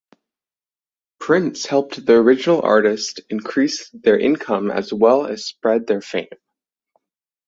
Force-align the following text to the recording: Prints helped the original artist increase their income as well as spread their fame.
Prints 1.19 1.67
helped 1.67 2.03
the 2.07 2.15
original 2.15 2.59
artist 2.63 3.21
increase 3.29 3.87
their 3.91 4.17
income 4.17 4.71
as 4.71 4.91
well 4.91 5.27
as 5.27 5.45
spread 5.45 5.85
their 5.85 6.01
fame. 6.01 6.25